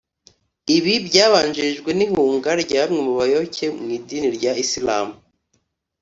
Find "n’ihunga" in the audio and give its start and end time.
1.97-2.49